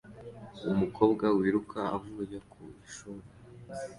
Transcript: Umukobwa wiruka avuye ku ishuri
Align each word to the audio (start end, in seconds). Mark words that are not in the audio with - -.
Umukobwa 0.73 1.25
wiruka 1.37 1.79
avuye 1.97 2.37
ku 2.51 2.61
ishuri 2.85 3.25